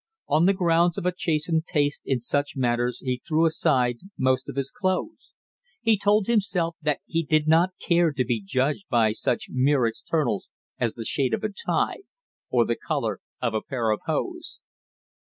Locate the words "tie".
11.53-11.97